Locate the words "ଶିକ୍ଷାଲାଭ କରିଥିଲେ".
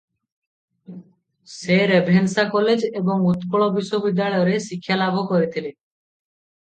4.69-5.75